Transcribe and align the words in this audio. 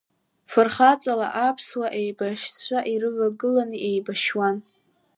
Фырхаҵала 0.49 1.27
аԥсуа 1.47 1.87
еибашьцәа 1.99 2.79
ирывагыланы 2.93 3.77
иеибашьуан. 3.85 4.57